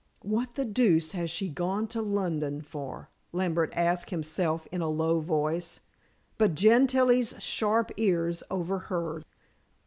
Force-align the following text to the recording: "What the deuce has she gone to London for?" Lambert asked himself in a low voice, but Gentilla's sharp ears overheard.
"What 0.23 0.55
the 0.55 0.65
deuce 0.65 1.11
has 1.11 1.29
she 1.29 1.47
gone 1.47 1.85
to 1.89 2.01
London 2.01 2.63
for?" 2.63 3.11
Lambert 3.31 3.71
asked 3.75 4.09
himself 4.09 4.67
in 4.71 4.81
a 4.81 4.89
low 4.89 5.19
voice, 5.19 5.79
but 6.39 6.55
Gentilla's 6.55 7.35
sharp 7.39 7.91
ears 7.97 8.41
overheard. 8.49 9.23